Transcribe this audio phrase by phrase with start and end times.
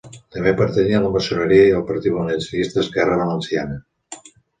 [0.35, 3.79] També pertanyia a la maçoneria i al partit valencianista Esquerra Valenciana.